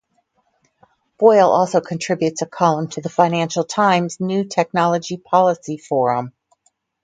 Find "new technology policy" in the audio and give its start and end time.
4.19-5.77